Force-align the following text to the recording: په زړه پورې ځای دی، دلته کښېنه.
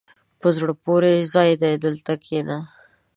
په 0.39 0.47
زړه 0.57 0.73
پورې 0.83 1.13
ځای 1.33 1.51
دی، 1.61 1.73
دلته 1.85 2.11
کښېنه. 2.23 2.57